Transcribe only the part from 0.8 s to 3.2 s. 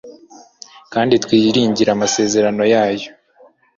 kandi twiringire amasezerano yayo.